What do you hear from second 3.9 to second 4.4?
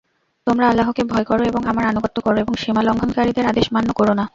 করো না।